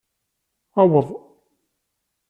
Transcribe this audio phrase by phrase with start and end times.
[0.81, 1.07] Aweḍ.